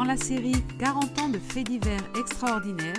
Dans 0.00 0.06
la 0.06 0.16
série 0.16 0.64
40 0.78 1.18
ans 1.18 1.28
de 1.28 1.38
faits 1.38 1.66
divers 1.68 2.02
extraordinaires, 2.16 2.96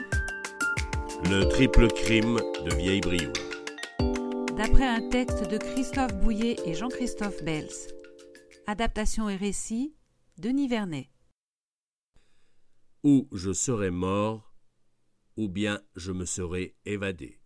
Le 1.32 1.50
triple 1.50 1.88
crime 1.88 2.36
de 2.64 2.76
Vieille 2.76 3.02
Brioude. 3.02 3.36
d'après 4.55 4.86
un 4.86 5.10
texte 5.10 5.50
de 5.50 5.58
Christophe 5.58 6.14
Bouillet 6.22 6.58
et 6.64 6.76
Jean-Christophe 6.76 7.44
Bels. 7.44 7.72
Adaptation 8.68 9.30
et 9.30 9.36
récit, 9.36 9.96
Denis 10.38 10.68
Vernet. 10.68 11.10
Ou 13.04 13.27
je 13.32 13.52
serais 13.52 13.90
mort, 13.90 14.54
ou 15.38 15.49
bien 15.49 15.82
je 15.96 16.12
me 16.12 16.26
serais 16.26 16.76
évadé. 16.86 17.41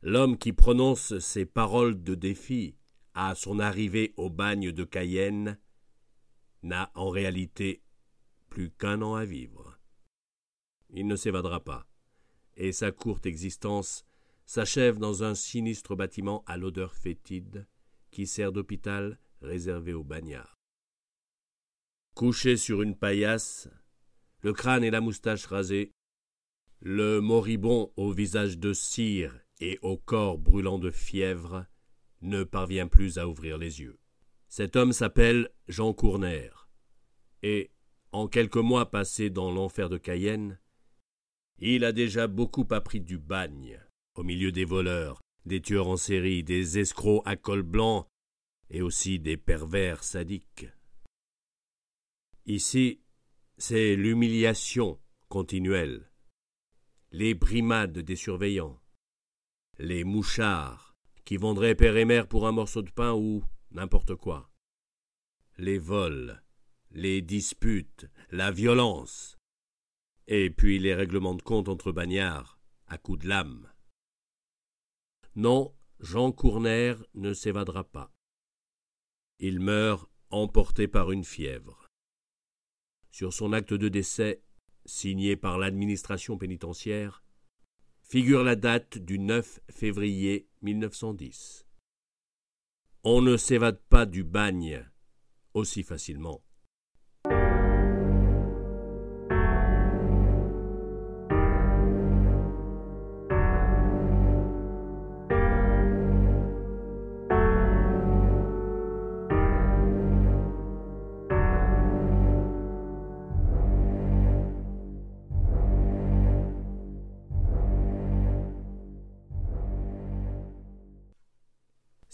L'homme 0.00 0.38
qui 0.38 0.54
prononce 0.54 1.18
ces 1.18 1.44
paroles 1.44 2.02
de 2.02 2.14
défi 2.14 2.78
à 3.12 3.34
son 3.34 3.58
arrivée 3.58 4.14
au 4.16 4.30
bagne 4.30 4.72
de 4.72 4.84
Cayenne 4.84 5.58
n'a 6.62 6.90
en 6.94 7.10
réalité 7.10 7.83
plus 8.54 8.70
qu'un 8.70 9.02
an 9.02 9.16
à 9.16 9.24
vivre. 9.24 9.80
Il 10.90 11.08
ne 11.08 11.16
s'évadera 11.16 11.58
pas, 11.64 11.88
et 12.56 12.70
sa 12.70 12.92
courte 12.92 13.26
existence 13.26 14.06
s'achève 14.46 14.98
dans 14.98 15.24
un 15.24 15.34
sinistre 15.34 15.96
bâtiment 15.96 16.44
à 16.46 16.56
l'odeur 16.56 16.94
fétide 16.94 17.66
qui 18.12 18.28
sert 18.28 18.52
d'hôpital 18.52 19.18
réservé 19.42 19.92
aux 19.92 20.04
bagnards. 20.04 20.54
Couché 22.14 22.56
sur 22.56 22.82
une 22.82 22.96
paillasse, 22.96 23.68
le 24.42 24.52
crâne 24.52 24.84
et 24.84 24.92
la 24.92 25.00
moustache 25.00 25.46
rasés, 25.46 25.90
le 26.78 27.20
moribond 27.20 27.92
au 27.96 28.12
visage 28.12 28.58
de 28.58 28.72
cire 28.72 29.36
et 29.58 29.80
au 29.82 29.96
corps 29.96 30.38
brûlant 30.38 30.78
de 30.78 30.92
fièvre 30.92 31.66
ne 32.22 32.44
parvient 32.44 32.86
plus 32.86 33.18
à 33.18 33.26
ouvrir 33.26 33.58
les 33.58 33.80
yeux. 33.80 33.98
Cet 34.46 34.76
homme 34.76 34.92
s'appelle 34.92 35.50
Jean 35.66 35.92
Cournaire, 35.92 36.68
et, 37.42 37.73
en 38.14 38.28
quelques 38.28 38.58
mois 38.58 38.92
passés 38.92 39.28
dans 39.28 39.50
l'enfer 39.50 39.88
de 39.88 39.98
Cayenne, 39.98 40.60
il 41.58 41.84
a 41.84 41.90
déjà 41.90 42.28
beaucoup 42.28 42.66
appris 42.70 43.00
du 43.00 43.18
bagne, 43.18 43.80
au 44.14 44.22
milieu 44.22 44.52
des 44.52 44.64
voleurs, 44.64 45.20
des 45.46 45.60
tueurs 45.60 45.88
en 45.88 45.96
série, 45.96 46.44
des 46.44 46.78
escrocs 46.78 47.22
à 47.24 47.34
col 47.34 47.62
blanc, 47.62 48.06
et 48.70 48.82
aussi 48.82 49.18
des 49.18 49.36
pervers 49.36 50.04
sadiques. 50.04 50.68
Ici, 52.46 53.00
c'est 53.58 53.96
l'humiliation 53.96 55.00
continuelle, 55.28 56.08
les 57.10 57.34
brimades 57.34 57.98
des 57.98 58.16
surveillants, 58.16 58.80
les 59.78 60.04
mouchards 60.04 60.94
qui 61.24 61.36
vendraient 61.36 61.74
père 61.74 61.96
et 61.96 62.04
mère 62.04 62.28
pour 62.28 62.46
un 62.46 62.52
morceau 62.52 62.82
de 62.82 62.92
pain 62.92 63.12
ou 63.12 63.42
n'importe 63.72 64.14
quoi, 64.14 64.52
les 65.58 65.78
vols, 65.78 66.43
les 66.94 67.22
disputes, 67.22 68.06
la 68.30 68.52
violence, 68.52 69.36
et 70.28 70.48
puis 70.48 70.78
les 70.78 70.94
règlements 70.94 71.34
de 71.34 71.42
compte 71.42 71.68
entre 71.68 71.90
bagnards 71.90 72.60
à 72.86 72.98
coups 72.98 73.24
de 73.24 73.28
lame. 73.28 73.68
Non, 75.34 75.74
Jean 75.98 76.30
Cournaire 76.30 77.04
ne 77.14 77.34
s'évadera 77.34 77.82
pas. 77.82 78.12
Il 79.40 79.58
meurt 79.58 80.08
emporté 80.30 80.86
par 80.86 81.10
une 81.10 81.24
fièvre. 81.24 81.88
Sur 83.10 83.32
son 83.32 83.52
acte 83.52 83.74
de 83.74 83.88
décès, 83.88 84.42
signé 84.84 85.36
par 85.36 85.58
l'administration 85.58 86.38
pénitentiaire, 86.38 87.24
figure 88.02 88.44
la 88.44 88.54
date 88.54 88.98
du 88.98 89.18
9 89.18 89.60
février 89.70 90.48
1910. 90.62 91.66
On 93.02 93.20
ne 93.20 93.36
s'évade 93.36 93.80
pas 93.88 94.06
du 94.06 94.22
bagne 94.22 94.88
aussi 95.54 95.82
facilement. 95.82 96.43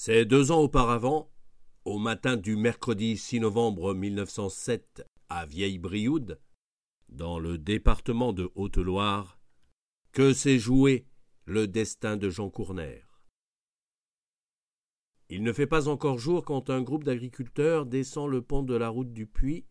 C'est 0.03 0.25
deux 0.25 0.51
ans 0.51 0.63
auparavant, 0.63 1.31
au 1.85 1.99
matin 1.99 2.39
du 2.39 2.57
mercredi 2.57 3.19
6 3.19 3.41
novembre 3.41 3.93
1907 3.93 5.07
à 5.29 5.45
Vieille-Brioude, 5.45 6.41
dans 7.11 7.39
le 7.39 7.59
département 7.59 8.33
de 8.33 8.51
Haute-Loire, 8.55 9.39
que 10.13 10.33
s'est 10.33 10.59
joué 10.59 11.05
le 11.45 11.69
destin 11.69 12.17
de 12.17 12.31
Jean 12.31 12.49
Cournaire. 12.49 13.21
Il 15.29 15.43
ne 15.43 15.53
fait 15.53 15.67
pas 15.67 15.87
encore 15.87 16.19
jour 16.19 16.47
quand 16.47 16.71
un 16.71 16.81
groupe 16.81 17.05
d'agriculteurs 17.05 17.85
descend 17.85 18.31
le 18.31 18.41
pont 18.41 18.63
de 18.63 18.75
la 18.75 18.89
route 18.89 19.13
du 19.13 19.27
Puy 19.27 19.67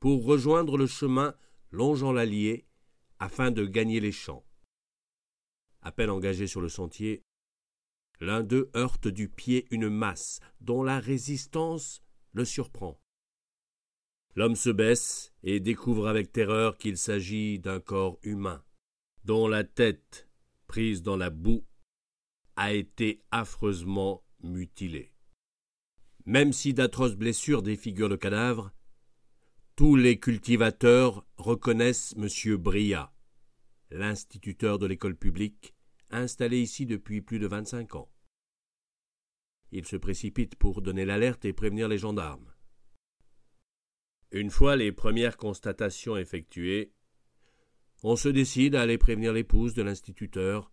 pour 0.00 0.26
rejoindre 0.26 0.76
le 0.76 0.86
chemin 0.86 1.34
longeant 1.70 2.12
l'Allier 2.12 2.66
afin 3.20 3.50
de 3.50 3.64
gagner 3.64 4.00
les 4.00 4.12
champs. 4.12 4.44
À 5.80 5.92
peine 5.92 6.10
engagé 6.10 6.46
sur 6.46 6.60
le 6.60 6.68
sentier, 6.68 7.22
L'un 8.22 8.44
d'eux 8.44 8.70
heurte 8.76 9.08
du 9.08 9.28
pied 9.28 9.66
une 9.72 9.88
masse 9.88 10.38
dont 10.60 10.84
la 10.84 11.00
résistance 11.00 12.02
le 12.34 12.44
surprend. 12.44 13.00
L'homme 14.36 14.54
se 14.54 14.70
baisse 14.70 15.32
et 15.42 15.58
découvre 15.58 16.06
avec 16.06 16.30
terreur 16.30 16.78
qu'il 16.78 16.98
s'agit 16.98 17.58
d'un 17.58 17.80
corps 17.80 18.20
humain, 18.22 18.62
dont 19.24 19.48
la 19.48 19.64
tête, 19.64 20.28
prise 20.68 21.02
dans 21.02 21.16
la 21.16 21.30
boue, 21.30 21.64
a 22.54 22.72
été 22.72 23.20
affreusement 23.32 24.22
mutilée. 24.44 25.12
Même 26.24 26.52
si 26.52 26.74
d'atroces 26.74 27.16
blessures 27.16 27.62
défigurent 27.62 28.08
le 28.08 28.18
cadavre, 28.18 28.70
tous 29.74 29.96
les 29.96 30.20
cultivateurs 30.20 31.26
reconnaissent 31.38 32.14
M. 32.16 32.56
Bria, 32.56 33.12
l'instituteur 33.90 34.78
de 34.78 34.86
l'école 34.86 35.16
publique, 35.16 35.74
installé 36.12 36.60
ici 36.60 36.86
depuis 36.86 37.20
plus 37.20 37.40
de 37.40 37.48
vingt-cinq 37.48 37.96
ans. 37.96 38.11
Il 39.72 39.86
se 39.86 39.96
précipite 39.96 40.54
pour 40.54 40.82
donner 40.82 41.06
l'alerte 41.06 41.46
et 41.46 41.54
prévenir 41.54 41.88
les 41.88 41.96
gendarmes. 41.96 42.52
Une 44.30 44.50
fois 44.50 44.76
les 44.76 44.92
premières 44.92 45.38
constatations 45.38 46.16
effectuées, 46.16 46.92
on 48.02 48.16
se 48.16 48.28
décide 48.28 48.74
à 48.74 48.82
aller 48.82 48.98
prévenir 48.98 49.32
l'épouse 49.32 49.74
de 49.74 49.82
l'instituteur 49.82 50.70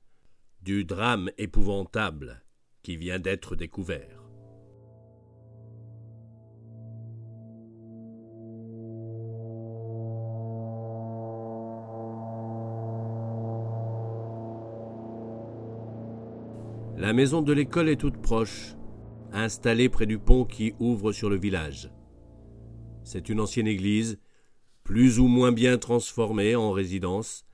du 0.62 0.84
drame 0.84 1.32
épouvantable 1.38 2.44
qui 2.84 2.97
vient 2.97 3.20
d'être 3.20 3.56
découvert. 3.56 4.20
La 16.97 17.14
maison 17.14 17.41
de 17.41 17.53
l'école 17.53 17.88
est 17.88 17.96
toute 17.96 18.22
proche, 18.22 18.76
installée 19.31 19.90
près 19.90 20.05
du 20.05 20.20
pont 20.20 20.46
qui 20.46 20.73
ouvre 20.79 21.11
sur 21.11 21.29
le 21.29 21.37
village. 21.37 21.91
C'est 23.03 23.29
une 23.29 23.40
ancienne 23.40 23.67
église, 23.67 24.20
plus 24.84 25.20
ou 25.20 25.28
moins 25.28 25.52
bien 25.52 25.78
transformée 25.78 26.55
en 26.55 26.72
résidence, 26.72 27.46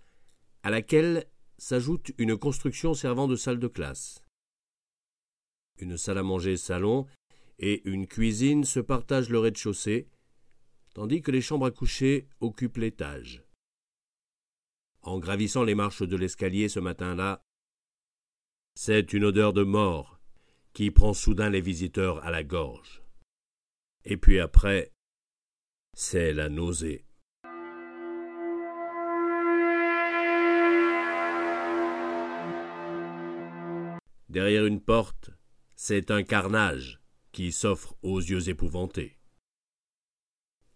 à 0.64 0.70
laquelle 0.70 1.26
s'ajoute 1.58 2.12
une 2.18 2.38
construction 2.38 2.94
servant 2.94 3.28
de 3.28 3.36
salle 3.36 3.60
de 3.60 3.68
classe. 3.68 4.22
Une 5.78 5.98
salle 5.98 6.18
à 6.18 6.24
manger 6.24 6.58
salon 6.58 7.06
et 7.60 7.88
une 7.88 8.08
cuisine 8.08 8.64
se 8.64 8.80
partagent 8.80 9.30
le 9.30 9.40
rez-de-chaussée, 9.40 10.08
tandis 10.94 11.22
que 11.22 11.32
les 11.32 11.42
chambres 11.42 11.66
à 11.66 11.72
coucher 11.72 12.28
occupent 12.40 12.78
l'étage. 12.78 13.44
En 15.02 15.20
gravissant 15.20 15.64
les 15.64 15.76
marches 15.76 16.04
de 16.04 16.16
l'escalier 16.16 16.70
ce 16.70 16.80
matin-là, 16.80 17.42
C'est 18.78 19.14
une 19.14 19.24
odeur 19.24 19.54
de 19.54 19.64
mort 19.64 20.15
qui 20.76 20.92
prend 20.92 21.14
soudain 21.14 21.50
les 21.50 21.62
visiteurs 21.62 22.22
à 22.26 22.32
la 22.32 22.44
gorge. 22.44 23.02
Et 24.04 24.18
puis 24.18 24.42
après, 24.42 24.92
c'est 25.94 26.34
la 26.34 26.50
nausée. 26.50 27.06
Derrière 34.28 34.66
une 34.66 34.82
porte, 34.82 35.32
c'est 35.78 36.12
un 36.12 36.24
carnage 36.24 37.00
qui 37.32 37.54
s'offre 37.54 37.96
aux 38.02 38.20
yeux 38.20 38.50
épouvantés. 38.50 39.18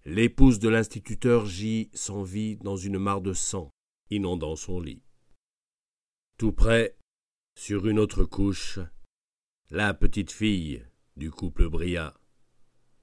L'épouse 0.05 0.59
de 0.59 0.69
l'instituteur 0.69 1.45
gît 1.45 1.89
sans 1.93 2.23
vie 2.23 2.55
dans 2.55 2.77
une 2.77 2.99
mare 2.99 3.19
de 3.19 3.33
sang, 3.33 3.69
inondant 4.09 4.55
son 4.55 4.79
lit. 4.79 5.03
Tout 6.37 6.53
près, 6.53 6.95
sur 7.57 7.85
une 7.85 7.99
autre 7.99 8.23
couche, 8.23 8.79
la 9.71 9.93
petite 9.93 10.31
fille 10.31 10.83
du 11.15 11.29
couple 11.29 11.69
Bria, 11.69 12.15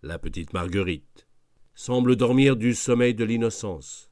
la 0.03 0.19
petite 0.19 0.53
Marguerite, 0.53 1.29
semble 1.75 2.17
dormir 2.17 2.57
du 2.57 2.75
sommeil 2.75 3.15
de 3.15 3.23
l'innocence. 3.23 4.11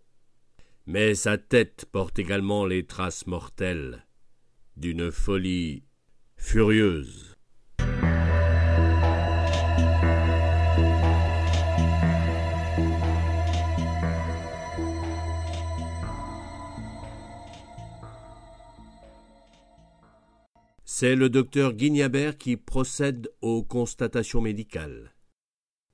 Mais 0.86 1.16
sa 1.16 1.36
tête 1.36 1.86
porte 1.90 2.20
également 2.20 2.64
les 2.64 2.86
traces 2.86 3.26
mortelles 3.26 4.06
d'une 4.76 5.10
folie 5.10 5.82
furieuse. 6.36 7.33
C'est 21.04 21.16
le 21.16 21.28
docteur 21.28 21.74
Guignabert 21.74 22.38
qui 22.38 22.56
procède 22.56 23.30
aux 23.42 23.62
constatations 23.62 24.40
médicales. 24.40 25.14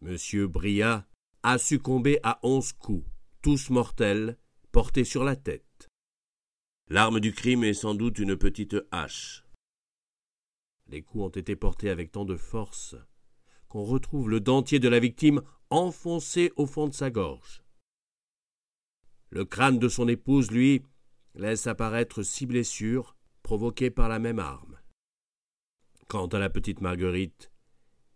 Monsieur 0.00 0.46
Bria 0.46 1.04
a 1.42 1.58
succombé 1.58 2.20
à 2.22 2.38
onze 2.44 2.72
coups, 2.72 3.04
tous 3.42 3.70
mortels, 3.70 4.38
portés 4.70 5.02
sur 5.02 5.24
la 5.24 5.34
tête. 5.34 5.88
L'arme 6.86 7.18
du 7.18 7.32
crime 7.32 7.64
est 7.64 7.74
sans 7.74 7.96
doute 7.96 8.20
une 8.20 8.36
petite 8.36 8.76
hache. 8.92 9.44
Les 10.86 11.02
coups 11.02 11.24
ont 11.24 11.28
été 11.40 11.56
portés 11.56 11.90
avec 11.90 12.12
tant 12.12 12.24
de 12.24 12.36
force 12.36 12.94
qu'on 13.68 13.82
retrouve 13.82 14.30
le 14.30 14.38
dentier 14.38 14.78
de 14.78 14.88
la 14.88 15.00
victime 15.00 15.42
enfoncé 15.70 16.52
au 16.54 16.66
fond 16.66 16.86
de 16.86 16.94
sa 16.94 17.10
gorge. 17.10 17.64
Le 19.30 19.44
crâne 19.44 19.80
de 19.80 19.88
son 19.88 20.06
épouse, 20.06 20.52
lui, 20.52 20.84
laisse 21.34 21.66
apparaître 21.66 22.22
six 22.22 22.46
blessures 22.46 23.16
provoquées 23.42 23.90
par 23.90 24.08
la 24.08 24.20
même 24.20 24.38
arme. 24.38 24.79
Quant 26.10 26.26
à 26.26 26.40
la 26.40 26.50
petite 26.50 26.80
Marguerite, 26.80 27.52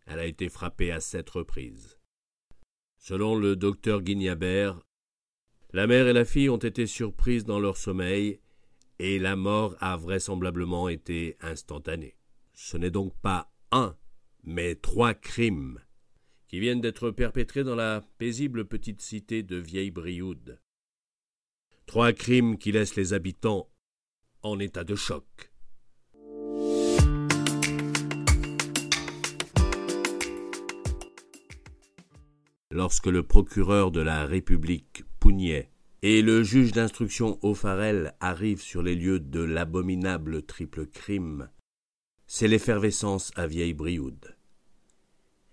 elle 0.06 0.19
a 0.19 0.26
été 0.26 0.49
frappée 0.49 0.91
à 0.91 0.99
sept 0.99 1.31
reprises. 1.31 2.00
Selon 2.99 3.37
le 3.37 3.55
docteur 3.55 4.02
Guignabert, 4.02 4.82
la 5.73 5.87
mère 5.87 6.08
et 6.08 6.12
la 6.12 6.25
fille 6.25 6.50
ont 6.50 6.56
été 6.56 6.88
surprises 6.88 7.44
dans 7.44 7.61
leur 7.61 7.76
sommeil 7.76 8.41
et 8.99 9.20
la 9.20 9.37
mort 9.37 9.76
a 9.79 9.96
vraisemblablement 9.96 10.88
été 10.88 11.37
instantanée. 11.41 12.17
Ce 12.52 12.76
n'est 12.76 12.91
donc 12.91 13.14
pas 13.20 13.52
un, 13.70 13.96
mais 14.43 14.75
trois 14.75 15.14
crimes 15.14 15.79
qui 16.49 16.58
viennent 16.58 16.81
d'être 16.81 17.12
perpétrés 17.12 17.62
dans 17.62 17.76
la 17.76 18.02
paisible 18.19 18.64
petite 18.64 19.02
cité 19.02 19.44
de 19.44 19.55
Vieille 19.56 19.93
Brioude. 19.93 20.61
Trois 21.87 22.12
crimes 22.12 22.58
qui 22.58 22.73
laissent 22.73 22.96
les 22.96 23.12
habitants 23.12 23.70
en 24.43 24.58
état 24.58 24.82
de 24.82 24.96
choc. 24.96 25.54
Lorsque 32.75 33.06
le 33.06 33.23
procureur 33.23 33.93
de 33.93 34.00
la 34.00 34.26
République 34.26 35.05
Pougnet 35.21 35.71
et 36.03 36.23
le 36.23 36.43
juge 36.43 36.73
d'instruction 36.73 37.38
O'Farrell 37.43 38.15
arrivent 38.19 38.61
sur 38.61 38.82
les 38.82 38.97
lieux 38.97 39.21
de 39.21 39.41
l'abominable 39.41 40.43
triple 40.43 40.85
crime, 40.85 41.49
c'est 42.26 42.49
l'effervescence 42.49 43.31
à 43.37 43.47
vieille 43.47 43.75
Brioude. 43.75 44.37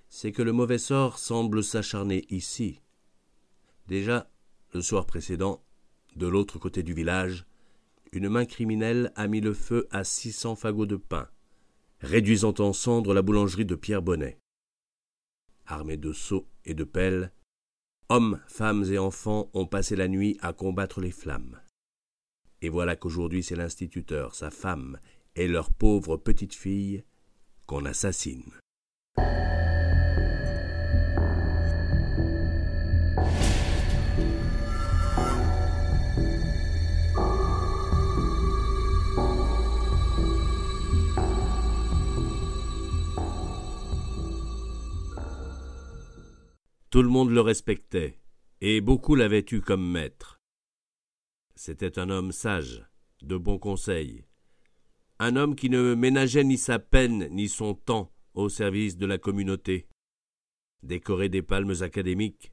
C'est 0.09 0.31
que 0.31 0.41
le 0.41 0.51
mauvais 0.51 0.79
sort 0.79 1.19
semble 1.19 1.63
s'acharner 1.63 2.25
ici. 2.31 2.81
Déjà, 3.88 4.27
le 4.74 4.81
soir 4.81 5.06
précédent, 5.06 5.63
de 6.15 6.25
l'autre 6.25 6.57
côté 6.57 6.81
du 6.81 6.95
village, 6.95 7.45
une 8.13 8.29
main 8.29 8.45
criminelle 8.45 9.13
a 9.15 9.27
mis 9.27 9.41
le 9.41 9.53
feu 9.53 9.88
à 9.91 10.03
six 10.03 10.31
cents 10.31 10.56
fagots 10.56 10.88
de 10.88 10.97
pain, 10.97 11.29
réduisant 12.00 12.56
en 12.57 12.74
cendres 12.74 13.13
la 13.13 13.21
boulangerie 13.21 13.65
de 13.65 13.75
Pierre 13.75 14.01
Bonnet 14.01 14.40
armés 15.71 15.97
de 15.97 16.12
seaux 16.12 16.47
et 16.65 16.73
de 16.73 16.83
pelles, 16.83 17.31
hommes, 18.09 18.39
femmes 18.47 18.85
et 18.91 18.97
enfants 18.97 19.50
ont 19.53 19.65
passé 19.65 19.95
la 19.95 20.07
nuit 20.07 20.38
à 20.41 20.53
combattre 20.53 21.01
les 21.01 21.12
flammes. 21.12 21.59
Et 22.62 22.69
voilà 22.69 22.95
qu'aujourd'hui 22.95 23.44
c'est 23.44 23.56
l'instituteur, 23.56 24.35
sa 24.35 24.51
femme 24.51 25.00
et 25.35 25.47
leur 25.47 25.71
pauvre 25.71 26.18
petite 26.18 26.53
fille 26.53 27.03
qu'on 27.65 27.85
assassine. 27.85 28.51
Tout 46.91 47.03
le 47.03 47.07
monde 47.07 47.31
le 47.31 47.39
respectait, 47.39 48.19
et 48.59 48.81
beaucoup 48.81 49.15
l'avaient 49.15 49.45
eu 49.49 49.61
comme 49.61 49.89
maître. 49.89 50.41
C'était 51.55 51.97
un 51.97 52.09
homme 52.09 52.33
sage, 52.33 52.85
de 53.21 53.38
bons 53.38 53.59
conseils, 53.59 54.25
un 55.17 55.38
homme 55.38 55.55
qui 55.55 55.69
ne 55.69 55.95
ménageait 55.95 56.43
ni 56.43 56.57
sa 56.57 56.79
peine 56.79 57.29
ni 57.29 57.47
son 57.47 57.75
temps 57.75 58.11
au 58.33 58.49
service 58.49 58.97
de 58.97 59.05
la 59.05 59.17
communauté, 59.17 59.88
décoré 60.83 61.29
des 61.29 61.41
palmes 61.41 61.81
académiques 61.81 62.51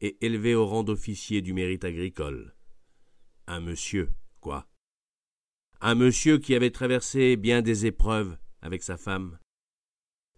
et 0.00 0.16
élevé 0.24 0.54
au 0.54 0.64
rang 0.64 0.84
d'officier 0.84 1.42
du 1.42 1.52
mérite 1.52 1.84
agricole. 1.84 2.54
Un 3.48 3.58
monsieur, 3.58 4.12
quoi. 4.40 4.68
Un 5.80 5.96
monsieur 5.96 6.38
qui 6.38 6.54
avait 6.54 6.70
traversé 6.70 7.34
bien 7.34 7.62
des 7.62 7.84
épreuves 7.86 8.38
avec 8.60 8.84
sa 8.84 8.96
femme. 8.96 9.40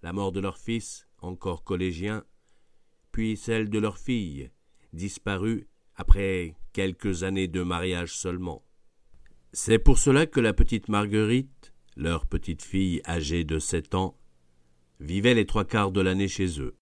La 0.01 0.15
mort 0.15 0.33
de 0.33 0.41
leur 0.41 0.57
fils, 0.57 1.07
encore 1.19 1.63
collégien, 1.63 2.25
puis 3.15 3.37
celle 3.37 3.71
de 3.71 3.79
leur 3.79 3.97
fille, 3.97 4.51
disparue 4.93 5.69
après 5.95 6.57
quelques 6.73 7.23
années 7.23 7.47
de 7.47 7.63
mariage 7.63 8.13
seulement. 8.13 8.65
C'est 9.53 9.79
pour 9.79 9.99
cela 9.99 10.27
que 10.27 10.41
la 10.41 10.53
petite 10.53 10.89
Marguerite, 10.89 11.73
leur 11.95 12.27
petite 12.27 12.63
fille 12.63 13.01
âgée 13.07 13.45
de 13.45 13.61
sept 13.61 13.95
ans, 13.95 14.19
vivait 14.99 15.35
les 15.35 15.47
trois 15.47 15.65
quarts 15.65 15.93
de 15.93 16.01
l'année 16.01 16.27
chez 16.27 16.61
eux. 16.61 16.77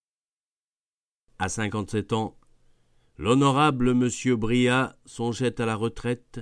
À 1.38 1.50
cinquante-sept 1.50 2.14
ans, 2.14 2.38
l'honorable 3.18 3.92
monsieur 3.92 4.36
Bria 4.36 4.96
songeait 5.04 5.60
à 5.60 5.66
la 5.66 5.76
retraite 5.76 6.40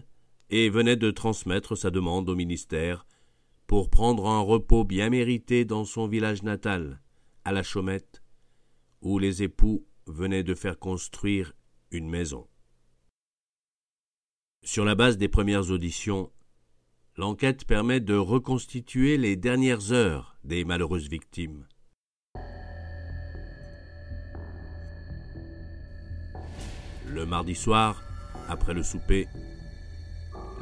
et 0.51 0.71
venait 0.71 0.95
de 0.95 1.11
transmettre 1.11 1.77
sa 1.77 1.91
demande 1.91 2.29
au 2.29 2.37
ministère 2.37 3.07
pour 3.67 3.91
prendre 3.91 4.29
un 4.29 4.41
repos 4.41 4.85
bien 4.85 5.11
mérité 5.11 5.65
dans 5.65 5.85
son 5.85 6.07
village 6.07 6.45
natal, 6.45 7.03
à 7.45 7.51
la 7.51 7.65
Chaumette, 7.65 8.20
où 9.03 9.19
les 9.19 9.43
époux 9.43 9.87
venaient 10.07 10.43
de 10.43 10.55
faire 10.55 10.79
construire 10.79 11.55
une 11.91 12.09
maison. 12.09 12.47
Sur 14.63 14.85
la 14.85 14.95
base 14.95 15.17
des 15.17 15.29
premières 15.29 15.71
auditions, 15.71 16.31
l'enquête 17.17 17.65
permet 17.65 18.01
de 18.01 18.15
reconstituer 18.15 19.17
les 19.17 19.37
dernières 19.37 19.93
heures 19.93 20.37
des 20.45 20.65
malheureuses 20.65 21.09
victimes. 21.09 21.67
Le 27.07 27.27
mardi 27.27 27.55
soir, 27.55 28.03
après 28.49 28.75
le 28.75 28.83
souper, 28.83 29.27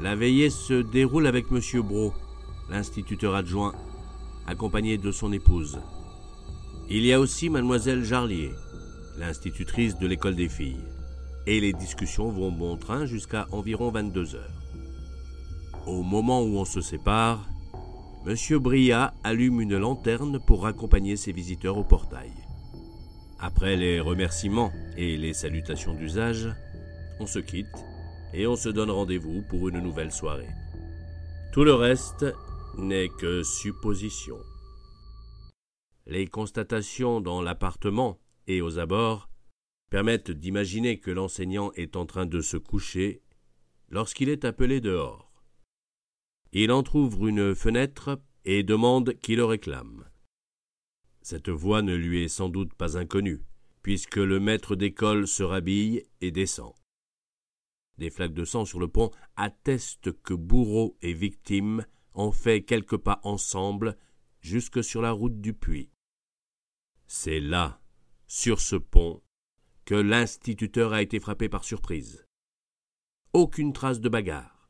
la 0.01 0.15
veillée 0.15 0.49
se 0.49 0.81
déroule 0.81 1.27
avec 1.27 1.45
M. 1.51 1.81
Bro, 1.81 2.13
l'instituteur 2.69 3.35
adjoint, 3.35 3.75
accompagné 4.47 4.97
de 4.97 5.11
son 5.11 5.31
épouse. 5.33 5.79
Il 6.91 7.05
y 7.05 7.13
a 7.13 7.19
aussi 7.19 7.51
mademoiselle 7.51 8.03
Jarlier, 8.03 8.51
l'institutrice 9.19 9.99
de 9.99 10.07
l'école 10.07 10.35
des 10.35 10.49
filles. 10.49 10.83
Et 11.45 11.59
les 11.59 11.71
discussions 11.71 12.29
vont 12.31 12.51
bon 12.51 12.77
train 12.77 13.05
jusqu'à 13.05 13.47
environ 13.51 13.91
22 13.91 14.33
heures. 14.33 14.63
Au 15.85 16.01
moment 16.01 16.41
où 16.41 16.57
on 16.57 16.65
se 16.65 16.81
sépare, 16.81 17.47
M. 18.25 18.35
Bria 18.57 19.13
allume 19.23 19.61
une 19.61 19.77
lanterne 19.77 20.39
pour 20.39 20.65
accompagner 20.65 21.15
ses 21.15 21.31
visiteurs 21.31 21.77
au 21.77 21.83
portail. 21.83 22.31
Après 23.39 23.75
les 23.75 23.99
remerciements 23.99 24.71
et 24.97 25.15
les 25.15 25.35
salutations 25.35 25.93
d'usage, 25.93 26.49
on 27.19 27.27
se 27.27 27.37
quitte 27.37 27.85
et 28.33 28.47
on 28.47 28.55
se 28.55 28.69
donne 28.69 28.89
rendez-vous 28.89 29.43
pour 29.47 29.69
une 29.69 29.79
nouvelle 29.79 30.11
soirée. 30.11 30.49
Tout 31.53 31.63
le 31.63 31.75
reste 31.75 32.25
n'est 32.79 33.09
que 33.09 33.43
supposition. 33.43 34.37
Les 36.09 36.25
constatations 36.25 37.21
dans 37.21 37.39
l'appartement 37.39 38.19
et 38.47 38.63
aux 38.63 38.79
abords 38.79 39.29
permettent 39.91 40.31
d'imaginer 40.31 40.99
que 40.99 41.11
l'enseignant 41.11 41.71
est 41.73 41.95
en 41.95 42.07
train 42.07 42.25
de 42.25 42.41
se 42.41 42.57
coucher 42.57 43.21
lorsqu'il 43.89 44.29
est 44.29 44.43
appelé 44.43 44.81
dehors. 44.81 45.31
Il 46.51 46.71
entr'ouvre 46.71 47.27
une 47.27 47.53
fenêtre 47.53 48.19
et 48.43 48.63
demande 48.63 49.13
qui 49.21 49.35
le 49.35 49.45
réclame. 49.45 50.09
Cette 51.21 51.49
voix 51.49 51.83
ne 51.83 51.93
lui 51.93 52.23
est 52.23 52.27
sans 52.27 52.49
doute 52.49 52.73
pas 52.73 52.97
inconnue, 52.97 53.43
puisque 53.83 54.17
le 54.17 54.39
maître 54.39 54.75
d'école 54.75 55.27
se 55.27 55.43
rhabille 55.43 56.07
et 56.21 56.31
descend. 56.31 56.73
Des 57.99 58.09
flaques 58.09 58.33
de 58.33 58.45
sang 58.45 58.65
sur 58.65 58.79
le 58.79 58.87
pont 58.87 59.11
attestent 59.35 60.11
que 60.23 60.33
bourreau 60.33 60.97
et 61.03 61.13
victime 61.13 61.85
ont 62.15 62.31
fait 62.31 62.63
quelques 62.63 62.97
pas 62.97 63.19
ensemble 63.23 63.95
jusque 64.41 64.83
sur 64.83 65.03
la 65.03 65.11
route 65.11 65.39
du 65.39 65.53
puits. 65.53 65.91
C'est 67.11 67.39
là, 67.39 67.81
sur 68.27 68.61
ce 68.61 68.75
pont, 68.75 69.23
que 69.85 69.95
l'instituteur 69.95 70.93
a 70.93 71.01
été 71.01 71.19
frappé 71.19 71.49
par 71.49 71.63
surprise. 71.63 72.23
Aucune 73.33 73.73
trace 73.73 73.99
de 73.99 74.09
bagarre, 74.09 74.69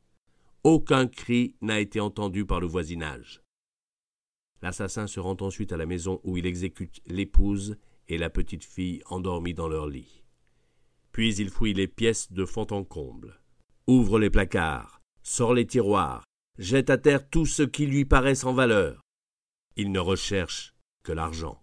aucun 0.63 1.05
cri 1.07 1.57
n'a 1.59 1.81
été 1.81 1.99
entendu 1.99 2.45
par 2.45 2.61
le 2.61 2.67
voisinage. 2.67 3.43
L'assassin 4.61 5.05
se 5.05 5.19
rend 5.19 5.35
ensuite 5.41 5.73
à 5.73 5.77
la 5.77 5.85
maison 5.85 6.21
où 6.23 6.37
il 6.37 6.45
exécute 6.45 7.01
l'épouse 7.07 7.77
et 8.07 8.17
la 8.17 8.29
petite 8.29 8.63
fille 8.63 9.01
endormies 9.07 9.53
dans 9.53 9.67
leur 9.67 9.87
lit. 9.87 10.23
Puis 11.11 11.35
il 11.35 11.49
fouille 11.49 11.73
les 11.73 11.89
pièces 11.89 12.31
de 12.31 12.45
fond 12.45 12.67
en 12.71 12.85
comble, 12.85 13.41
ouvre 13.85 14.17
les 14.17 14.29
placards, 14.29 15.01
sort 15.23 15.53
les 15.53 15.67
tiroirs, 15.67 16.23
jette 16.57 16.89
à 16.89 16.97
terre 16.97 17.29
tout 17.29 17.45
ce 17.45 17.63
qui 17.63 17.85
lui 17.85 18.05
paraît 18.05 18.35
sans 18.35 18.53
valeur. 18.53 19.01
Il 19.75 19.91
ne 19.91 19.99
recherche 19.99 20.73
que 21.03 21.11
l'argent. 21.11 21.61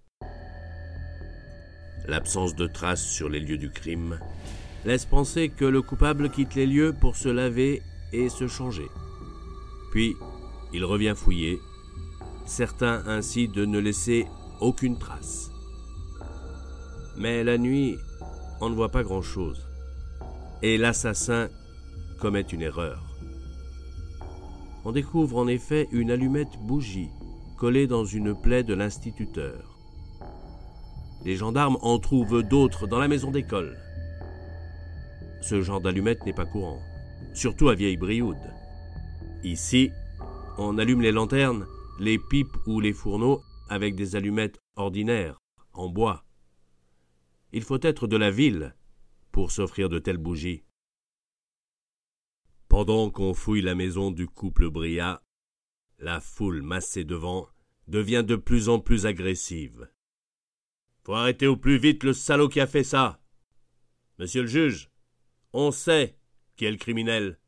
L'absence 2.08 2.54
de 2.54 2.66
traces 2.66 3.04
sur 3.04 3.28
les 3.28 3.40
lieux 3.40 3.58
du 3.58 3.70
crime 3.70 4.18
laisse 4.84 5.04
penser 5.04 5.48
que 5.48 5.64
le 5.64 5.82
coupable 5.82 6.30
quitte 6.30 6.54
les 6.54 6.66
lieux 6.66 6.94
pour 7.00 7.16
se 7.16 7.28
laver 7.28 7.82
et 8.12 8.28
se 8.28 8.46
changer. 8.46 8.88
Puis, 9.90 10.14
il 10.72 10.84
revient 10.84 11.14
fouiller, 11.16 11.58
certain 12.46 13.02
ainsi 13.06 13.48
de 13.48 13.64
ne 13.64 13.78
laisser 13.78 14.26
aucune 14.60 14.98
trace. 14.98 15.50
Mais 17.16 17.42
la 17.42 17.58
nuit, 17.58 17.96
on 18.60 18.70
ne 18.70 18.74
voit 18.74 18.90
pas 18.90 19.02
grand-chose. 19.02 19.66
Et 20.62 20.78
l'assassin 20.78 21.48
commet 22.20 22.42
une 22.42 22.62
erreur. 22.62 23.02
On 24.84 24.92
découvre 24.92 25.38
en 25.38 25.48
effet 25.48 25.88
une 25.90 26.12
allumette 26.12 26.58
bougie 26.60 27.10
collée 27.58 27.86
dans 27.86 28.04
une 28.04 28.34
plaie 28.34 28.62
de 28.62 28.74
l'instituteur. 28.74 29.75
Les 31.26 31.34
gendarmes 31.34 31.76
en 31.80 31.98
trouvent 31.98 32.44
d'autres 32.44 32.86
dans 32.86 33.00
la 33.00 33.08
maison 33.08 33.32
d'école. 33.32 33.76
Ce 35.42 35.60
genre 35.60 35.80
d'allumette 35.80 36.24
n'est 36.24 36.32
pas 36.32 36.46
courant, 36.46 36.80
surtout 37.34 37.68
à 37.68 37.74
Vieille 37.74 37.96
Brioude. 37.96 38.36
Ici, 39.42 39.90
on 40.56 40.78
allume 40.78 41.02
les 41.02 41.10
lanternes, 41.10 41.66
les 41.98 42.20
pipes 42.20 42.56
ou 42.66 42.78
les 42.78 42.92
fourneaux 42.92 43.42
avec 43.68 43.96
des 43.96 44.14
allumettes 44.14 44.60
ordinaires, 44.76 45.42
en 45.72 45.88
bois. 45.88 46.24
Il 47.52 47.64
faut 47.64 47.80
être 47.82 48.06
de 48.06 48.16
la 48.16 48.30
ville 48.30 48.76
pour 49.32 49.50
s'offrir 49.50 49.88
de 49.88 49.98
telles 49.98 50.18
bougies. 50.18 50.62
Pendant 52.68 53.10
qu'on 53.10 53.34
fouille 53.34 53.62
la 53.62 53.74
maison 53.74 54.12
du 54.12 54.28
couple 54.28 54.70
Bria, 54.70 55.24
la 55.98 56.20
foule 56.20 56.62
massée 56.62 57.02
devant 57.02 57.48
devient 57.88 58.22
de 58.24 58.36
plus 58.36 58.68
en 58.68 58.78
plus 58.78 59.06
agressive. 59.06 59.88
Faut 61.06 61.14
arrêter 61.14 61.46
au 61.46 61.56
plus 61.56 61.78
vite 61.78 62.02
le 62.02 62.12
salaud 62.12 62.48
qui 62.48 62.58
a 62.58 62.66
fait 62.66 62.82
ça. 62.82 63.20
Monsieur 64.18 64.40
le 64.42 64.48
juge, 64.48 64.90
on 65.52 65.70
sait 65.70 66.18
qui 66.56 66.64
est 66.64 66.70
le 66.72 66.78
criminel. 66.78 67.38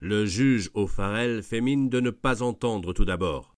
Le 0.00 0.26
juge 0.26 0.68
au 0.74 0.88
Farel 0.88 1.44
fait 1.44 1.60
mine 1.60 1.88
de 1.88 2.00
ne 2.00 2.10
pas 2.10 2.42
entendre 2.42 2.92
tout 2.92 3.04
d'abord. 3.04 3.54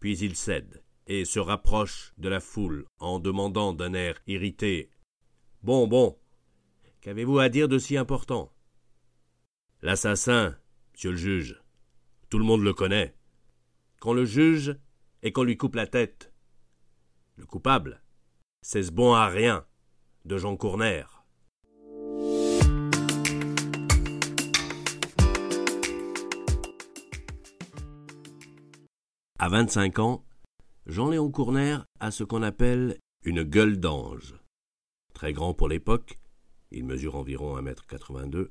Puis 0.00 0.18
il 0.18 0.34
cède 0.34 0.82
et 1.06 1.24
se 1.24 1.38
rapproche 1.38 2.12
de 2.18 2.28
la 2.28 2.40
foule 2.40 2.86
en 2.98 3.20
demandant 3.20 3.72
d'un 3.72 3.94
air 3.94 4.20
irrité 4.26 4.90
Bon, 5.62 5.86
bon, 5.86 6.18
qu'avez-vous 7.02 7.38
à 7.38 7.48
dire 7.48 7.68
de 7.68 7.78
si 7.78 7.96
important? 7.96 8.52
L'assassin, 9.80 10.58
monsieur 10.92 11.12
le 11.12 11.16
juge, 11.16 11.62
tout 12.30 12.40
le 12.40 12.44
monde 12.44 12.64
le 12.64 12.74
connaît. 12.74 13.14
Qu'on 14.00 14.12
le 14.12 14.24
juge 14.24 14.76
et 15.22 15.30
qu'on 15.30 15.44
lui 15.44 15.56
coupe 15.56 15.76
la 15.76 15.86
tête. 15.86 16.32
Le 17.38 17.44
coupable, 17.44 18.02
c'est 18.62 18.82
ce 18.82 18.90
bon 18.90 19.12
à 19.12 19.26
rien 19.28 19.66
de 20.24 20.38
Jean 20.38 20.56
Courner. 20.56 21.04
À 29.38 29.50
25 29.50 29.98
ans, 29.98 30.24
Jean-Léon 30.86 31.30
Courner 31.30 31.78
a 32.00 32.10
ce 32.10 32.24
qu'on 32.24 32.42
appelle 32.42 32.98
une 33.22 33.42
gueule 33.42 33.78
d'ange. 33.78 34.34
Très 35.12 35.34
grand 35.34 35.52
pour 35.52 35.68
l'époque, 35.68 36.18
il 36.70 36.84
mesure 36.84 37.16
environ 37.16 37.60
1m82. 37.60 38.48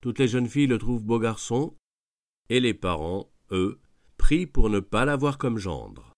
Toutes 0.00 0.20
les 0.20 0.28
jeunes 0.28 0.48
filles 0.48 0.68
le 0.68 0.78
trouvent 0.78 1.04
beau 1.04 1.18
garçon, 1.18 1.76
et 2.48 2.60
les 2.60 2.74
parents, 2.74 3.28
eux, 3.50 3.80
prient 4.18 4.46
pour 4.46 4.70
ne 4.70 4.78
pas 4.78 5.04
l'avoir 5.04 5.36
comme 5.36 5.58
gendre. 5.58 6.12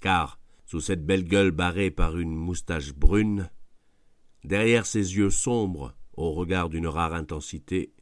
Car, 0.00 0.41
sous 0.72 0.80
cette 0.80 1.04
belle 1.04 1.24
gueule 1.24 1.50
barrée 1.50 1.90
par 1.90 2.16
une 2.16 2.34
moustache 2.34 2.94
brune, 2.94 3.50
derrière 4.42 4.86
ses 4.86 5.16
yeux 5.18 5.28
sombres 5.28 5.94
au 6.14 6.32
regard 6.32 6.70
d'une 6.70 6.86
rare 6.86 7.12
intensité, 7.12 7.92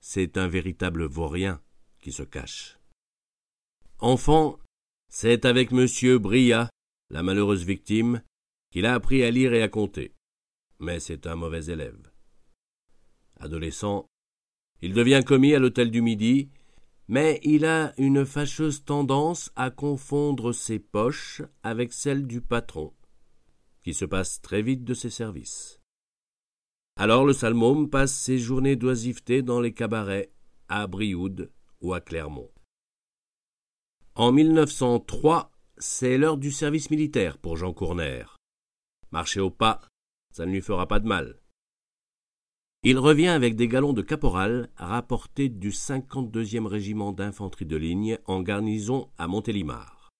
c'est 0.00 0.38
un 0.38 0.48
véritable 0.48 1.04
vaurien 1.04 1.60
qui 2.00 2.12
se 2.12 2.22
cache. 2.22 2.78
Enfant, 3.98 4.58
c'est 5.12 5.44
avec 5.44 5.70
monsieur 5.70 6.18
Bria, 6.18 6.70
la 7.10 7.22
malheureuse 7.22 7.66
victime, 7.66 8.22
qu'il 8.72 8.86
a 8.86 8.94
appris 8.94 9.22
à 9.22 9.30
lire 9.30 9.52
et 9.52 9.60
à 9.62 9.68
compter. 9.68 10.14
Mais 10.78 10.98
c'est 10.98 11.26
un 11.26 11.34
mauvais 11.34 11.66
élève. 11.66 12.10
Adolescent, 13.38 14.06
il 14.80 14.94
devient 14.94 15.22
commis 15.26 15.52
à 15.52 15.58
l'hôtel 15.58 15.90
du 15.90 16.00
Midi, 16.00 16.48
mais 17.08 17.40
il 17.44 17.64
a 17.64 17.92
une 17.98 18.24
fâcheuse 18.24 18.84
tendance 18.84 19.50
à 19.54 19.70
confondre 19.70 20.52
ses 20.52 20.78
poches 20.78 21.42
avec 21.62 21.92
celles 21.92 22.26
du 22.26 22.40
patron, 22.40 22.92
qui 23.82 23.94
se 23.94 24.04
passe 24.04 24.40
très 24.40 24.62
vite 24.62 24.84
de 24.84 24.94
ses 24.94 25.10
services. 25.10 25.80
Alors 26.96 27.24
le 27.24 27.32
salmôme 27.32 27.90
passe 27.90 28.14
ses 28.14 28.38
journées 28.38 28.76
d'oisiveté 28.76 29.42
dans 29.42 29.60
les 29.60 29.72
cabarets, 29.72 30.32
à 30.68 30.86
Brioude 30.86 31.52
ou 31.80 31.92
à 31.94 32.00
Clermont. 32.00 32.50
En 34.14 34.32
1903, 34.32 35.52
c'est 35.78 36.16
l'heure 36.16 36.38
du 36.38 36.50
service 36.50 36.90
militaire 36.90 37.38
pour 37.38 37.56
Jean 37.56 37.72
Courner. 37.72 38.24
Marcher 39.12 39.40
au 39.40 39.50
pas, 39.50 39.82
ça 40.32 40.46
ne 40.46 40.52
lui 40.52 40.62
fera 40.62 40.88
pas 40.88 41.00
de 41.00 41.06
mal. 41.06 41.38
Il 42.88 43.00
revient 43.00 43.26
avec 43.26 43.56
des 43.56 43.66
galons 43.66 43.92
de 43.92 44.00
caporal 44.00 44.68
rapportés 44.76 45.48
du 45.48 45.70
52e 45.70 46.66
régiment 46.66 47.10
d'infanterie 47.10 47.66
de 47.66 47.76
ligne 47.76 48.16
en 48.26 48.42
garnison 48.42 49.08
à 49.18 49.26
Montélimar. 49.26 50.12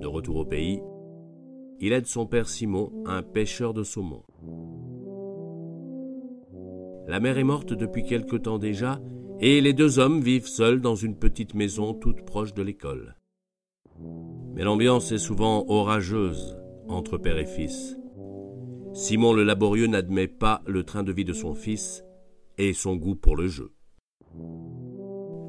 De 0.00 0.06
retour 0.06 0.36
au 0.36 0.44
pays, 0.44 0.80
il 1.80 1.92
aide 1.92 2.06
son 2.06 2.26
père 2.26 2.48
Simon, 2.48 2.92
un 3.06 3.24
pêcheur 3.24 3.74
de 3.74 3.82
saumon. 3.82 4.22
La 7.08 7.18
mère 7.18 7.38
est 7.38 7.42
morte 7.42 7.72
depuis 7.72 8.04
quelque 8.04 8.36
temps 8.36 8.60
déjà, 8.60 9.00
et 9.40 9.60
les 9.60 9.72
deux 9.72 9.98
hommes 9.98 10.20
vivent 10.20 10.46
seuls 10.46 10.80
dans 10.80 10.94
une 10.94 11.16
petite 11.16 11.54
maison 11.54 11.94
toute 11.94 12.24
proche 12.24 12.54
de 12.54 12.62
l'école. 12.62 13.16
Mais 14.54 14.62
l'ambiance 14.62 15.10
est 15.10 15.18
souvent 15.18 15.64
orageuse 15.66 16.59
entre 16.90 17.18
père 17.18 17.38
et 17.38 17.46
fils. 17.46 17.96
Simon 18.92 19.32
le 19.32 19.44
laborieux 19.44 19.86
n'admet 19.86 20.28
pas 20.28 20.62
le 20.66 20.84
train 20.84 21.02
de 21.02 21.12
vie 21.12 21.24
de 21.24 21.32
son 21.32 21.54
fils 21.54 22.04
et 22.58 22.72
son 22.72 22.96
goût 22.96 23.14
pour 23.14 23.36
le 23.36 23.46
jeu. 23.46 23.72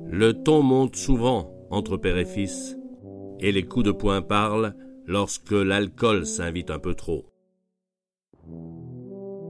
Le 0.07 0.31
ton 0.33 0.62
monte 0.62 0.95
souvent 0.95 1.53
entre 1.69 1.98
père 1.98 2.17
et 2.17 2.25
fils, 2.25 2.77
et 3.39 3.51
les 3.51 3.63
coups 3.63 3.86
de 3.86 3.91
poing 3.91 4.21
parlent 4.21 4.75
lorsque 5.05 5.51
l'alcool 5.51 6.25
s'invite 6.25 6.69
un 6.69 6.79
peu 6.79 6.93
trop. 6.93 7.25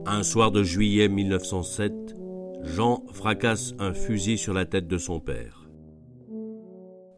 Un 0.06 0.22
soir 0.22 0.50
de 0.50 0.62
juillet 0.62 1.08
1907, 1.08 2.16
Jean 2.62 3.04
fracasse 3.12 3.74
un 3.78 3.92
fusil 3.92 4.38
sur 4.38 4.54
la 4.54 4.64
tête 4.64 4.88
de 4.88 4.98
son 4.98 5.20
père. 5.20 5.68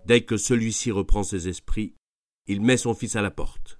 Dès 0.06 0.22
que 0.22 0.36
celui-ci 0.36 0.90
reprend 0.90 1.22
ses 1.22 1.48
esprits, 1.48 1.94
il 2.46 2.60
met 2.60 2.76
son 2.76 2.94
fils 2.94 3.16
à 3.16 3.22
la 3.22 3.30
porte. 3.30 3.78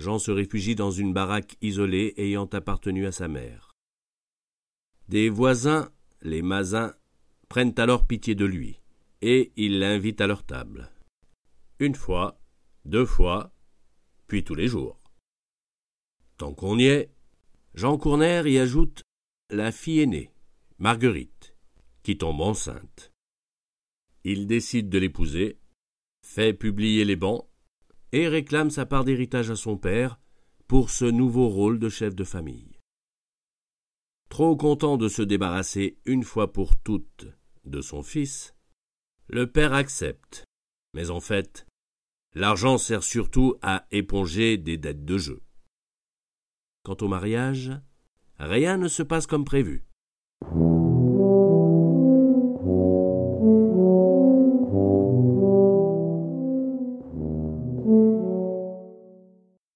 Jean 0.00 0.18
se 0.18 0.30
réfugie 0.30 0.74
dans 0.74 0.90
une 0.90 1.12
baraque 1.12 1.56
isolée 1.60 2.14
ayant 2.16 2.46
appartenu 2.46 3.06
à 3.06 3.12
sa 3.12 3.28
mère. 3.28 3.70
Des 5.08 5.28
voisins, 5.28 5.92
les 6.22 6.40
Mazins, 6.40 6.94
prennent 7.50 7.74
alors 7.76 8.06
pitié 8.06 8.34
de 8.34 8.46
lui, 8.46 8.80
et 9.20 9.52
ils 9.56 9.78
l'invitent 9.78 10.22
à 10.22 10.26
leur 10.26 10.44
table. 10.44 10.90
Une 11.80 11.94
fois, 11.94 12.40
deux 12.86 13.04
fois, 13.04 13.52
puis 14.26 14.42
tous 14.42 14.54
les 14.54 14.68
jours. 14.68 14.98
Tant 16.38 16.54
qu'on 16.54 16.78
y 16.78 16.86
est, 16.86 17.10
Jean 17.74 17.98
Cournaire 17.98 18.46
y 18.46 18.58
ajoute 18.58 19.02
la 19.50 19.70
fille 19.70 20.00
aînée, 20.00 20.32
Marguerite, 20.80 21.54
qui 22.02 22.16
tombe 22.16 22.40
enceinte. 22.40 23.12
Il 24.24 24.46
décide 24.46 24.88
de 24.88 24.96
l'épouser, 24.96 25.58
fait 26.22 26.54
publier 26.54 27.04
les 27.04 27.16
bans 27.16 27.50
et 28.12 28.28
réclame 28.28 28.70
sa 28.70 28.86
part 28.86 29.04
d'héritage 29.04 29.50
à 29.50 29.56
son 29.56 29.76
père 29.76 30.18
pour 30.68 30.88
ce 30.88 31.04
nouveau 31.04 31.50
rôle 31.50 31.78
de 31.78 31.90
chef 31.90 32.14
de 32.14 32.24
famille. 32.24 32.78
Trop 34.30 34.56
content 34.56 34.96
de 34.96 35.08
se 35.08 35.20
débarrasser 35.20 35.98
une 36.06 36.24
fois 36.24 36.50
pour 36.50 36.74
toutes 36.78 37.26
de 37.66 37.82
son 37.82 38.02
fils, 38.02 38.54
le 39.28 39.52
père 39.52 39.74
accepte, 39.74 40.46
mais 40.94 41.10
en 41.10 41.20
fait, 41.20 41.66
l'argent 42.34 42.78
sert 42.78 43.02
surtout 43.02 43.54
à 43.60 43.86
éponger 43.90 44.56
des 44.56 44.78
dettes 44.78 45.04
de 45.04 45.18
jeu. 45.18 45.42
Quant 46.84 46.96
au 47.02 47.08
mariage, 47.08 47.70
rien 48.38 48.78
ne 48.78 48.88
se 48.88 49.02
passe 49.02 49.26
comme 49.26 49.44
prévu. 49.44 49.84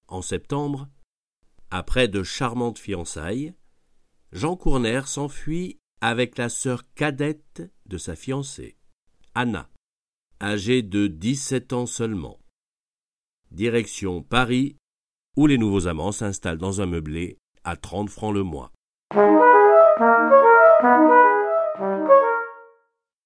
En 0.07 0.21
septembre, 0.21 0.89
après 1.69 2.07
de 2.07 2.23
charmantes 2.23 2.79
fiançailles, 2.79 3.53
Jean 4.31 4.55
Cournaire 4.55 5.07
s'enfuit 5.07 5.77
avec 6.01 6.37
la 6.37 6.49
sœur 6.49 6.83
cadette 6.95 7.61
de 7.85 7.97
sa 7.97 8.15
fiancée, 8.15 8.75
Anna, 9.35 9.69
âgée 10.41 10.81
de 10.81 11.07
dix-sept 11.07 11.73
ans 11.73 11.85
seulement. 11.85 12.39
Direction 13.51 14.23
Paris, 14.23 14.77
où 15.37 15.47
les 15.47 15.57
nouveaux 15.57 15.87
amants 15.87 16.11
s'installent 16.11 16.57
dans 16.57 16.81
un 16.81 16.85
meublé 16.87 17.37
à 17.63 17.75
trente 17.75 18.09
francs 18.09 18.33
le 18.33 18.43
mois. 18.43 18.71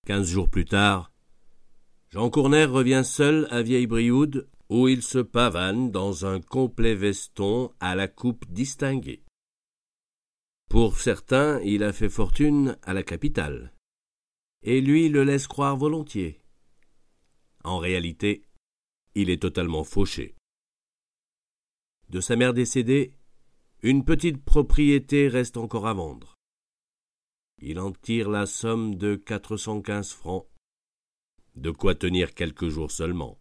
Quinze 0.05 0.29
jours 0.29 0.49
plus 0.49 0.65
tard, 0.65 1.11
Jean 2.09 2.29
Cournaire 2.29 2.71
revient 2.71 3.03
seul 3.05 3.47
à 3.51 3.61
Vieille-Brioude 3.61 4.49
où 4.69 4.87
il 4.87 5.03
se 5.03 5.19
pavane 5.19 5.91
dans 5.91 6.25
un 6.25 6.41
complet 6.41 6.95
veston 6.95 7.71
à 7.79 7.95
la 7.95 8.07
coupe 8.07 8.45
distinguée. 8.51 9.23
Pour 10.69 10.99
certains, 10.99 11.59
il 11.61 11.83
a 11.83 11.93
fait 11.93 12.09
fortune 12.09 12.77
à 12.83 12.93
la 12.93 13.03
capitale, 13.03 13.73
et 14.61 14.81
lui 14.81 15.09
le 15.09 15.23
laisse 15.23 15.47
croire 15.47 15.75
volontiers. 15.77 16.41
En 17.63 17.79
réalité, 17.79 18.43
il 19.15 19.29
est 19.29 19.41
totalement 19.41 19.83
fauché. 19.83 20.35
De 22.09 22.21
sa 22.21 22.35
mère 22.35 22.53
décédée, 22.53 23.13
une 23.81 24.05
petite 24.05 24.43
propriété 24.43 25.27
reste 25.27 25.57
encore 25.57 25.87
à 25.87 25.93
vendre. 25.93 26.38
Il 27.61 27.79
en 27.79 27.91
tire 27.91 28.29
la 28.29 28.45
somme 28.45 28.95
de 28.95 29.15
quatre 29.15 29.57
cent 29.57 29.81
quinze 29.81 30.13
francs, 30.13 30.47
de 31.55 31.71
quoi 31.71 31.93
tenir 31.93 32.33
quelques 32.33 32.69
jours 32.69 32.91
seulement. 32.91 33.37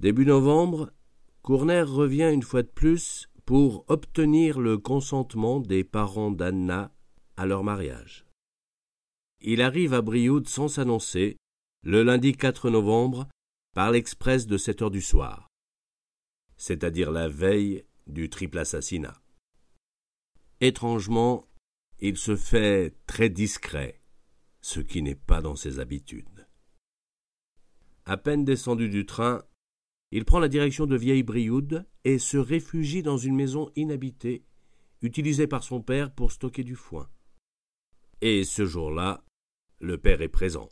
Début 0.00 0.24
novembre, 0.24 0.92
Cournaire 1.42 1.90
revient 1.90 2.30
une 2.32 2.42
fois 2.42 2.62
de 2.62 2.68
plus 2.68 3.28
pour 3.44 3.84
obtenir 3.88 4.58
le 4.58 4.78
consentement 4.78 5.60
des 5.60 5.84
parents 5.84 6.30
d'Anna 6.30 6.90
à 7.36 7.44
leur 7.44 7.62
mariage. 7.62 8.24
Il 9.42 9.60
arrive 9.60 9.92
à 9.92 10.00
Brioude 10.00 10.48
sans 10.48 10.68
s'annoncer, 10.68 11.36
le 11.82 12.02
lundi 12.02 12.32
4 12.32 12.70
novembre, 12.70 13.28
par 13.74 13.90
l'express 13.90 14.46
de 14.46 14.56
sept 14.56 14.80
heures 14.80 14.90
du 14.90 15.02
soir, 15.02 15.48
c'est-à-dire 16.56 17.10
la 17.10 17.28
veille 17.28 17.84
du 18.06 18.30
triple 18.30 18.58
assassinat. 18.58 19.20
Étrangement, 20.60 21.46
il 22.06 22.18
se 22.18 22.36
fait 22.36 22.94
très 23.06 23.30
discret, 23.30 23.98
ce 24.60 24.80
qui 24.80 25.00
n'est 25.00 25.14
pas 25.14 25.40
dans 25.40 25.56
ses 25.56 25.78
habitudes. 25.78 26.46
À 28.04 28.18
peine 28.18 28.44
descendu 28.44 28.90
du 28.90 29.06
train, 29.06 29.42
il 30.10 30.26
prend 30.26 30.38
la 30.38 30.48
direction 30.48 30.84
de 30.84 30.98
Vieille 30.98 31.22
Brioude 31.22 31.88
et 32.04 32.18
se 32.18 32.36
réfugie 32.36 33.02
dans 33.02 33.16
une 33.16 33.34
maison 33.34 33.70
inhabitée, 33.74 34.44
utilisée 35.00 35.46
par 35.46 35.64
son 35.64 35.80
père 35.80 36.14
pour 36.14 36.30
stocker 36.30 36.62
du 36.62 36.76
foin. 36.76 37.08
Et 38.20 38.44
ce 38.44 38.66
jour-là, 38.66 39.24
le 39.80 39.96
père 39.96 40.20
est 40.20 40.28
présent. 40.28 40.68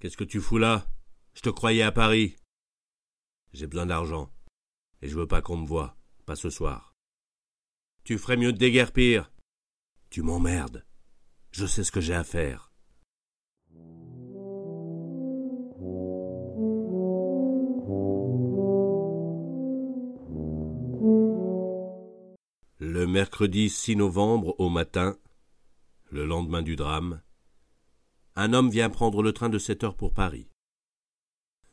Qu'est-ce 0.00 0.16
que 0.16 0.24
tu 0.24 0.40
fous 0.40 0.58
là? 0.58 0.90
Je 1.34 1.42
te 1.42 1.50
croyais 1.50 1.82
à 1.82 1.92
Paris. 1.92 2.34
J'ai 3.52 3.68
besoin 3.68 3.86
d'argent, 3.86 4.32
et 5.02 5.08
je 5.08 5.16
veux 5.16 5.28
pas 5.28 5.40
qu'on 5.40 5.58
me 5.58 5.66
voie, 5.68 5.96
pas 6.26 6.34
ce 6.34 6.50
soir. 6.50 6.96
Tu 8.02 8.18
ferais 8.18 8.36
mieux 8.36 8.52
de 8.52 8.58
déguerpir. 8.58 9.30
Tu 10.10 10.22
m'emmerdes. 10.22 10.84
Je 11.52 11.66
sais 11.66 11.84
ce 11.84 11.92
que 11.92 12.00
j'ai 12.00 12.14
à 12.14 12.24
faire. 12.24 12.72
Le 22.80 23.06
mercredi 23.06 23.70
6 23.70 23.94
novembre 23.94 24.56
au 24.58 24.68
matin, 24.68 25.16
le 26.10 26.26
lendemain 26.26 26.62
du 26.62 26.74
drame, 26.74 27.22
un 28.34 28.52
homme 28.52 28.68
vient 28.68 28.90
prendre 28.90 29.22
le 29.22 29.32
train 29.32 29.48
de 29.48 29.58
sept 29.58 29.84
heures 29.84 29.96
pour 29.96 30.12
Paris. 30.12 30.50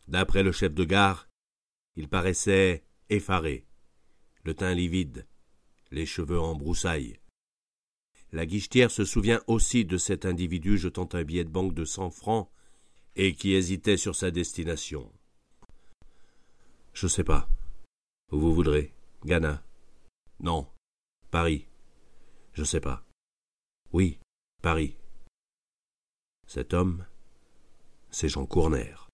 D'après 0.07 0.43
le 0.43 0.51
chef 0.51 0.75
de 0.75 0.83
gare, 0.83 1.27
il 1.95 2.07
paraissait 2.07 2.83
effaré, 3.09 3.65
le 4.43 4.53
teint 4.53 4.75
livide, 4.75 5.25
les 5.89 6.05
cheveux 6.05 6.39
en 6.39 6.53
broussailles. 6.53 7.19
La 8.31 8.45
guichetière 8.45 8.91
se 8.91 9.05
souvient 9.05 9.41
aussi 9.47 9.85
de 9.85 9.97
cet 9.97 10.25
individu 10.25 10.77
jetant 10.77 11.07
un 11.13 11.23
billet 11.23 11.45
de 11.45 11.49
banque 11.49 11.73
de 11.73 11.85
cent 11.85 12.09
francs 12.09 12.49
et 13.15 13.33
qui 13.33 13.53
hésitait 13.53 13.97
sur 13.97 14.15
sa 14.15 14.31
destination. 14.31 15.11
Je 16.93 17.07
sais 17.07 17.23
pas. 17.23 17.49
Où 18.31 18.39
vous 18.39 18.53
voudrez. 18.53 18.93
Ghana. 19.25 19.63
Non. 20.39 20.67
Paris. 21.31 21.65
Je 22.53 22.63
sais 22.63 22.81
pas. 22.81 23.05
Oui, 23.93 24.19
Paris. 24.61 24.97
Cet 26.45 26.73
homme, 26.73 27.05
c'est 28.09 28.29
Jean 28.29 28.45
Cournaire. 28.45 29.09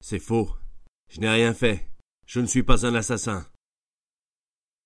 C'est 0.00 0.18
faux. 0.18 0.50
Je 1.14 1.20
n'ai 1.20 1.30
rien 1.30 1.54
fait. 1.54 1.88
Je 2.26 2.40
ne 2.40 2.46
suis 2.46 2.64
pas 2.64 2.84
un 2.84 2.96
assassin. 2.96 3.48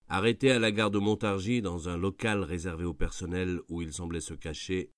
Arrêté 0.09 0.51
à 0.51 0.59
la 0.59 0.71
gare 0.71 0.91
de 0.91 0.99
Montargis 0.99 1.63
dans 1.63 1.89
un 1.89 1.97
local 1.97 2.43
réservé 2.43 2.85
au 2.85 2.93
personnel 2.93 3.63
où 3.71 3.81
il 3.81 3.95
semblait 3.95 4.21
se 4.21 4.35
cacher, 4.35 4.93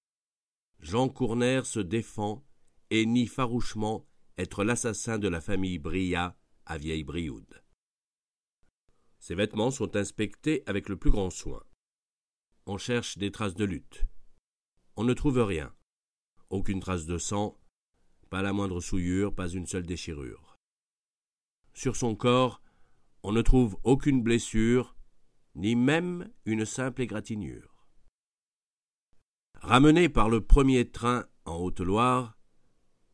Jean 0.81 1.09
Cournaire 1.09 1.66
se 1.66 1.79
défend 1.79 2.45
et 2.90 3.07
nie 3.07 3.29
farouchement 3.29 4.09
être 4.38 4.64
l'assassin 4.64 5.21
de 5.21 5.29
la 5.29 5.40
famille 5.40 5.79
Bria 5.79 6.37
à 6.66 6.79
Vieille 6.79 7.05
Brioude. 7.05 7.62
Ses 9.21 9.37
vêtements 9.37 9.71
sont 9.71 9.95
inspectés 9.95 10.64
avec 10.66 10.88
le 10.88 10.97
plus 10.97 11.12
grand 11.12 11.31
soin. 11.31 11.62
On 12.66 12.77
cherche 12.77 13.19
des 13.19 13.31
traces 13.31 13.55
de 13.55 13.64
lutte. 13.64 14.05
On 14.97 15.05
ne 15.05 15.14
trouve 15.14 15.38
rien. 15.38 15.73
Aucune 16.49 16.81
trace 16.81 17.07
de 17.07 17.19
sang, 17.19 17.57
pas 18.31 18.43
la 18.43 18.53
moindre 18.53 18.81
souillure, 18.81 19.33
pas 19.33 19.49
une 19.49 19.69
seule 19.69 19.87
déchirure. 19.87 20.49
Sur 21.72 21.96
son 21.96 22.14
corps, 22.14 22.62
on 23.22 23.33
ne 23.33 23.42
trouve 23.42 23.76
aucune 23.85 24.22
blessure, 24.22 24.96
ni 25.54 25.74
même 25.76 26.30
une 26.44 26.64
simple 26.64 27.02
égratignure. 27.02 27.87
Ramené 29.61 30.09
par 30.09 30.28
le 30.30 30.40
premier 30.40 30.90
train 30.90 31.26
en 31.44 31.56
Haute-Loire, 31.56 32.38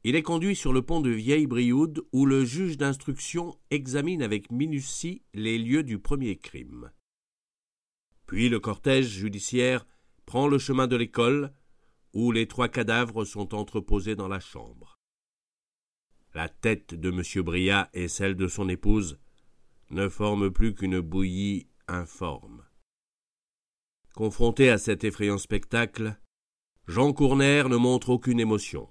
il 0.05 0.15
est 0.15 0.23
conduit 0.23 0.55
sur 0.55 0.73
le 0.73 0.83
pont 0.83 1.01
de 1.01 1.11
Vieille 1.11 1.49
Brioude 1.49 2.07
où 2.13 2.27
le 2.27 2.45
juge 2.45 2.77
d'instruction 2.77 3.59
examine 3.71 4.23
avec 4.23 4.53
minutie 4.53 5.23
les 5.35 5.59
lieux 5.59 5.83
du 5.83 5.99
premier 5.99 6.37
crime. 6.37 6.93
Puis 8.27 8.49
le 8.49 8.61
cortège 8.61 9.09
judiciaire 9.09 9.85
prend 10.25 10.47
le 10.47 10.59
chemin 10.59 10.87
de 10.87 10.95
l'école 10.95 11.53
où 12.13 12.31
les 12.31 12.47
trois 12.47 12.69
cadavres 12.69 13.25
sont 13.25 13.55
entreposés 13.55 14.15
dans 14.15 14.29
la 14.29 14.41
chambre. 14.41 14.96
La 16.37 16.51
tête 16.51 16.93
de 16.95 17.09
M. 17.09 17.43
Bria 17.43 17.89
et 17.95 18.09
celle 18.09 18.35
de 18.37 18.47
son 18.47 18.69
épouse 18.69 19.19
ne 19.89 20.07
forment 20.11 20.51
plus 20.51 20.75
qu'une 20.75 21.01
bouillie 21.01 21.67
informe. 21.89 22.63
Confronté 24.15 24.69
à 24.69 24.77
cet 24.77 25.03
effrayant 25.05 25.39
spectacle, 25.39 26.15
Jean 26.87 27.15
Cournaire 27.15 27.71
ne 27.71 27.77
montre 27.77 28.11
aucune 28.11 28.39
émotion. 28.39 28.87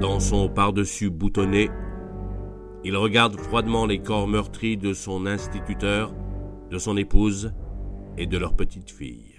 Dans 0.00 0.18
son 0.18 0.48
par-dessus 0.48 1.10
boutonné, 1.10 1.70
il 2.82 2.96
regarde 2.96 3.38
froidement 3.38 3.86
les 3.86 4.02
corps 4.02 4.26
meurtris 4.26 4.76
de 4.76 4.94
son 4.94 5.26
instituteur, 5.26 6.12
de 6.72 6.78
son 6.78 6.96
épouse 6.96 7.54
et 8.16 8.26
de 8.26 8.38
leur 8.38 8.54
petite 8.54 8.90
fille. 8.90 9.34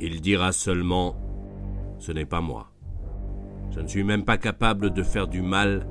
Il 0.00 0.20
dira 0.20 0.52
seulement⁇ 0.52 1.16
Ce 2.00 2.12
n'est 2.12 2.26
pas 2.26 2.40
moi. 2.40 2.72
Je 3.70 3.80
ne 3.80 3.88
suis 3.88 4.04
même 4.04 4.24
pas 4.24 4.38
capable 4.38 4.92
de 4.92 5.02
faire 5.02 5.28
du 5.28 5.42
mal 5.42 5.88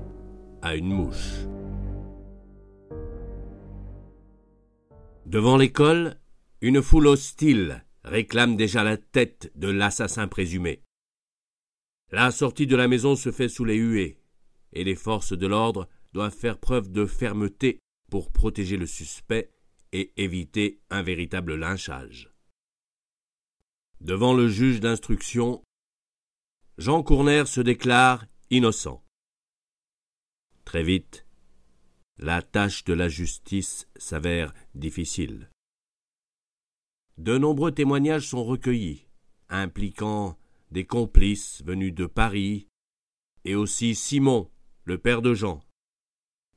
à 0.62 0.76
une 0.76 0.92
mouche.⁇ 0.92 1.46
Devant 5.26 5.58
l'école, 5.58 6.16
une 6.62 6.82
foule 6.82 7.08
hostile 7.08 7.84
réclame 8.04 8.56
déjà 8.56 8.84
la 8.84 8.96
tête 8.98 9.52
de 9.56 9.70
l'assassin 9.70 10.28
présumé. 10.28 10.84
La 12.12 12.32
sortie 12.32 12.68
de 12.68 12.78
la 12.78 12.88
maison 12.88 13.18
se 13.18 13.32
fait 13.32 13.50
sous 13.50 13.66
les 13.66 13.76
huées, 13.76 14.22
et 14.72 14.86
les 14.86 14.96
forces 14.96 15.38
de 15.38 15.48
l'ordre 15.48 15.90
doivent 16.14 16.34
faire 16.34 16.58
preuve 16.58 16.90
de 16.90 17.06
fermeté 17.06 17.80
pour 18.10 18.32
protéger 18.32 18.78
le 18.78 18.86
suspect 18.86 19.52
et 19.92 20.14
éviter 20.18 20.80
un 20.90 21.02
véritable 21.02 21.56
lynchage. 21.56 22.32
Devant 24.02 24.34
le 24.34 24.48
juge 24.48 24.80
d'instruction, 24.80 25.64
Jean 26.78 27.02
Cournaire 27.02 27.48
se 27.48 27.62
déclare 27.62 28.26
innocent. 28.50 29.04
Très 30.66 30.84
vite, 30.84 31.26
la 32.20 32.42
tâche 32.42 32.84
de 32.84 32.94
la 32.94 33.10
justice 33.10 33.88
s'avère 33.96 34.54
difficile. 34.76 35.50
De 37.18 37.38
nombreux 37.38 37.72
témoignages 37.72 38.28
sont 38.28 38.44
recueillis, 38.44 39.08
impliquant 39.50 40.38
des 40.72 40.86
complices 40.86 41.64
venus 41.64 41.94
de 41.94 42.06
Paris, 42.06 42.68
et 43.46 43.56
aussi 43.56 43.96
Simon, 43.96 44.52
le 44.84 44.98
père 44.98 45.22
de 45.22 45.34
Jean, 45.34 45.64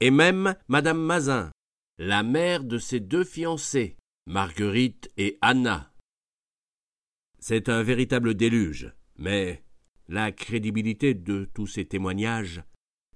et 0.00 0.10
même 0.10 0.56
Madame 0.68 1.00
Mazin, 1.00 1.50
la 2.02 2.22
mère 2.22 2.64
de 2.64 2.78
ses 2.78 2.98
deux 2.98 3.24
fiancées, 3.24 3.98
Marguerite 4.26 5.10
et 5.18 5.36
Anna. 5.42 5.92
C'est 7.38 7.68
un 7.68 7.82
véritable 7.82 8.32
déluge, 8.32 8.90
mais 9.18 9.62
la 10.08 10.32
crédibilité 10.32 11.12
de 11.12 11.44
tous 11.52 11.66
ces 11.66 11.84
témoignages 11.84 12.62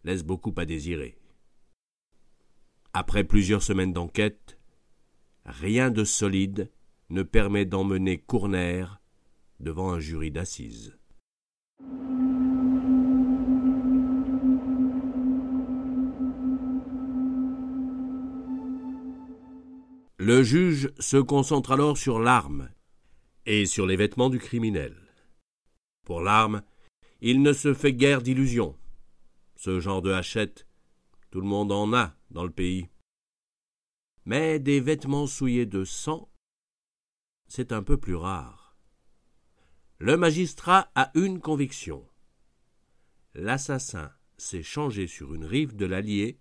laisse 0.05 0.23
beaucoup 0.23 0.53
à 0.59 0.67
désirer. 0.67 1.17
Après 2.93 3.25
plusieurs 3.25 3.63
semaines 3.63 3.95
d'enquête, 3.95 4.59
rien 5.47 5.91
de 5.91 6.05
solide 6.05 6.71
ne 7.09 7.23
permet 7.23 7.65
d'emmener 7.65 8.19
Cournaire 8.19 9.01
devant 9.61 9.93
un 9.93 9.99
jury 9.99 10.31
d'assises. 10.31 10.95
Le 20.27 20.43
juge 20.43 20.91
se 21.01 21.19
concentre 21.19 21.73
alors 21.73 21.99
sur 21.99 22.19
l'arme 22.19 22.71
et 23.45 23.67
sur 23.67 23.85
les 23.85 23.95
vêtements 23.95 24.31
du 24.31 24.39
criminel. 24.39 24.97
Pour 26.07 26.23
l'arme, 26.23 26.63
il 27.21 27.43
ne 27.43 27.53
se 27.53 27.75
fait 27.75 27.93
guère 27.93 28.23
d'illusions. 28.23 28.75
Ce 29.55 29.81
genre 29.81 30.01
de 30.01 30.11
hachette, 30.11 30.67
tout 31.31 31.43
le 31.43 31.47
monde 31.47 31.73
en 31.73 31.93
a 31.93 32.17
dans 32.31 32.45
le 32.45 32.51
pays. 32.51 32.89
Mais 34.25 34.59
des 34.59 34.81
vêtements 34.81 35.27
souillés 35.27 35.67
de 35.67 35.85
sang, 35.85 36.33
c'est 37.47 37.71
un 37.71 37.83
peu 37.83 37.99
plus 37.99 38.17
rare. 38.17 38.79
Le 39.99 40.17
magistrat 40.17 40.91
a 40.95 41.11
une 41.15 41.39
conviction. 41.39 42.03
L'assassin 43.35 44.11
s'est 44.39 44.63
changé 44.63 45.07
sur 45.07 45.35
une 45.35 45.45
rive 45.45 45.77
de 45.77 45.85
l'Allier 45.85 46.39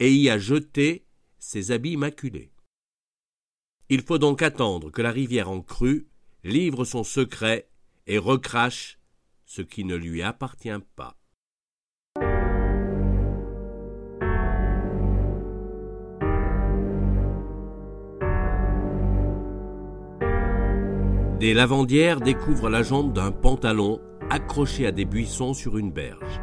et 0.00 0.12
y 0.12 0.28
a 0.28 0.38
jeté 0.38 1.06
ses 1.38 1.70
habits 1.70 1.96
maculés. 1.96 2.51
Il 3.94 4.00
faut 4.00 4.16
donc 4.16 4.40
attendre 4.40 4.90
que 4.90 5.02
la 5.02 5.10
rivière 5.10 5.50
en 5.50 5.60
crue 5.60 6.06
livre 6.44 6.86
son 6.86 7.04
secret 7.04 7.68
et 8.06 8.16
recrache 8.16 8.98
ce 9.44 9.60
qui 9.60 9.84
ne 9.84 9.94
lui 9.94 10.22
appartient 10.22 10.70
pas. 10.96 11.18
Des 21.38 21.52
lavandières 21.52 22.22
découvrent 22.22 22.70
la 22.70 22.82
jambe 22.82 23.12
d'un 23.12 23.30
pantalon 23.30 24.00
accroché 24.30 24.86
à 24.86 24.92
des 24.92 25.04
buissons 25.04 25.52
sur 25.52 25.76
une 25.76 25.92
berge. 25.92 26.40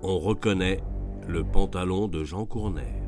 On 0.00 0.18
reconnaît 0.18 0.80
le 1.28 1.44
pantalon 1.44 2.08
de 2.08 2.24
Jean 2.24 2.46
Cournaire. 2.46 3.02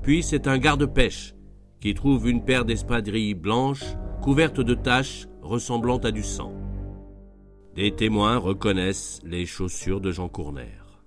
Puis 0.00 0.22
c'est 0.22 0.48
un 0.48 0.56
garde-pêche 0.56 1.34
qui 1.82 1.94
trouve 1.94 2.28
une 2.28 2.44
paire 2.44 2.64
d'espadrilles 2.64 3.34
blanches 3.34 3.96
couvertes 4.22 4.60
de 4.60 4.74
taches 4.74 5.26
ressemblant 5.40 5.98
à 5.98 6.12
du 6.12 6.22
sang. 6.22 6.54
Des 7.74 7.90
témoins 7.90 8.36
reconnaissent 8.36 9.18
les 9.24 9.46
chaussures 9.46 10.00
de 10.00 10.12
Jean 10.12 10.28
Cournaire. 10.28 11.02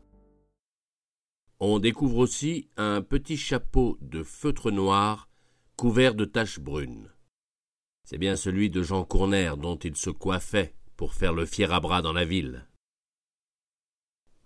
On 1.61 1.79
découvre 1.79 2.17
aussi 2.17 2.67
un 2.75 3.01
petit 3.01 3.37
chapeau 3.37 3.97
de 4.01 4.21
feutre 4.21 4.69
noir 4.69 5.29
couvert 5.77 6.13
de 6.13 6.25
taches 6.25 6.59
brunes. 6.59 7.09
C'est 8.03 8.17
bien 8.17 8.35
celui 8.35 8.69
de 8.69 8.83
Jean 8.83 9.05
Cournaire 9.05 9.55
dont 9.55 9.77
il 9.77 9.95
se 9.95 10.09
coiffait 10.09 10.75
pour 10.97 11.13
faire 11.13 11.31
le 11.31 11.45
fier 11.45 11.71
à 11.71 11.79
bras 11.79 12.01
dans 12.01 12.11
la 12.11 12.25
ville. 12.25 12.67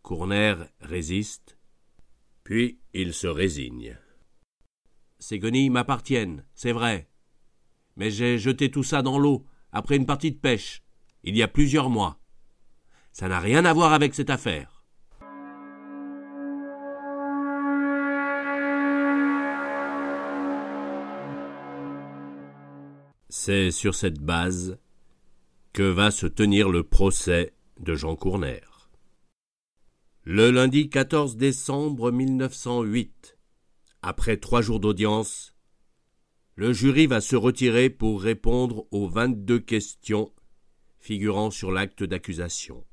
Cournaire 0.04 0.70
résiste, 0.80 1.58
puis 2.44 2.80
il 2.94 3.16
se 3.16 3.28
résigne. 3.28 3.98
Ces 5.20 5.38
guenilles 5.38 5.70
m'appartiennent, 5.70 6.46
c'est 6.56 6.72
vrai. 6.72 7.10
Mais 7.98 8.10
j'ai 8.10 8.38
jeté 8.38 8.72
tout 8.72 8.84
ça 8.84 9.02
dans 9.02 9.20
l'eau, 9.20 9.46
après 9.74 9.98
une 9.98 10.06
partie 10.06 10.32
de 10.32 10.38
pêche, 10.38 10.82
il 11.24 11.36
y 11.36 11.44
a 11.44 11.48
plusieurs 11.48 11.90
mois. 11.90 12.20
Ça 13.12 13.28
n'a 13.28 13.40
rien 13.40 13.66
à 13.66 13.74
voir 13.74 13.92
avec 13.92 14.16
cette 14.16 14.30
affaire. 14.30 14.84
C'est 23.28 23.72
sur 23.72 23.94
cette 23.94 24.20
base 24.20 24.80
que 25.74 25.84
va 25.84 26.12
se 26.12 26.28
tenir 26.28 26.70
le 26.70 26.84
procès 26.84 27.54
de 27.80 27.94
Jean 27.94 28.16
Cournaire. 28.16 28.90
Le 30.24 30.52
lundi 30.52 30.90
14 30.90 31.38
décembre 31.38 32.12
1908, 32.12 33.39
après 34.02 34.38
trois 34.38 34.62
jours 34.62 34.80
d'audience, 34.80 35.54
le 36.56 36.74
jury 36.74 37.08
va 37.08 37.22
se 37.22 37.36
retirer 37.36 37.90
pour 37.90 38.22
répondre 38.22 38.88
aux 38.92 39.08
vingt-deux 39.08 39.60
questions 39.60 40.34
figurant 41.00 41.52
sur 41.52 41.72
l'acte 41.72 42.04
d'accusation. 42.04 42.86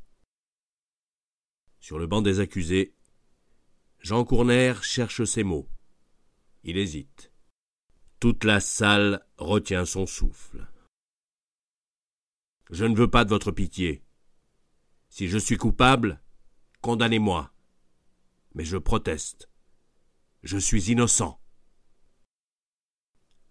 Sur 1.81 1.99
le 1.99 2.07
banc 2.07 2.23
des 2.23 2.41
accusés, 2.41 2.95
Jean 4.01 4.25
Cournaire 4.25 4.85
cherche 4.85 5.25
ses 5.25 5.43
mots. 5.43 5.69
Il 6.63 6.79
hésite. 6.79 7.33
Toute 8.21 8.45
la 8.45 8.61
salle 8.61 9.27
retient 9.37 9.85
son 9.85 10.07
souffle. 10.07 10.67
Je 12.71 12.85
ne 12.85 12.97
veux 12.97 13.11
pas 13.11 13.25
de 13.25 13.31
votre 13.31 13.53
pitié. 13.53 14.03
Si 15.09 15.29
je 15.29 15.39
suis 15.39 15.57
coupable, 15.57 16.21
condamnez-moi. 16.81 17.53
Mais 18.55 18.65
je 18.65 18.77
proteste. 18.77 19.49
Je 20.47 20.59
suis 20.59 20.93
innocent. 20.93 21.41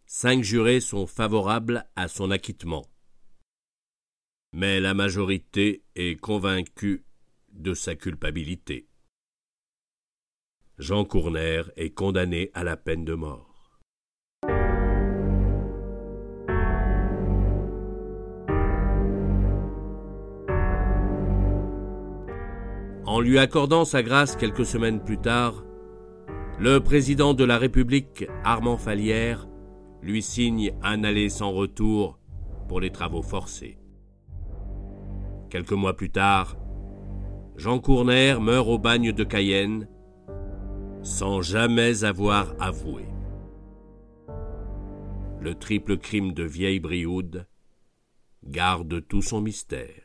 Cinq 0.06 0.46
jurés 0.46 0.80
sont 0.80 1.08
favorables 1.08 1.86
à 1.98 2.08
son 2.08 2.32
acquittement. 2.32 2.86
Mais 4.54 4.80
la 4.80 4.94
majorité 4.94 5.84
est 5.96 6.18
convaincue 6.18 7.04
de 7.52 7.74
sa 7.74 7.96
culpabilité. 7.96 8.88
Jean 10.78 11.04
Cournaire 11.04 11.70
est 11.76 11.90
condamné 11.90 12.50
à 12.54 12.64
la 12.64 12.78
peine 12.78 13.04
de 13.04 13.14
mort. 13.14 13.82
En 23.06 23.20
lui 23.20 23.38
accordant 23.38 23.84
sa 23.84 24.02
grâce 24.02 24.38
quelques 24.38 24.66
semaines 24.66 25.04
plus 25.04 25.20
tard, 25.20 25.65
le 26.58 26.80
président 26.80 27.34
de 27.34 27.44
la 27.44 27.58
République, 27.58 28.26
Armand 28.44 28.78
Falière, 28.78 29.48
lui 30.02 30.22
signe 30.22 30.72
un 30.82 31.04
aller 31.04 31.30
sans 31.30 31.52
retour 31.52 32.18
pour 32.68 32.80
les 32.80 32.92
travaux 32.92 33.22
forcés. 33.22 33.78
Quelques 35.50 35.74
mois 35.74 35.96
plus 35.96 36.12
tard, 36.12 36.56
Jean 37.58 37.80
Cournaire 37.80 38.40
meurt 38.40 38.68
au 38.68 38.78
bagne 38.78 39.12
de 39.12 39.24
Cayenne 39.24 39.88
sans 41.02 41.42
jamais 41.42 42.04
avoir 42.04 42.56
avoué. 42.60 43.06
Le 45.40 45.54
triple 45.56 45.98
crime 45.98 46.34
de 46.34 46.44
vieille 46.44 46.80
Brioude 46.80 47.48
garde 48.44 49.06
tout 49.08 49.22
son 49.22 49.42
mystère. 49.42 50.05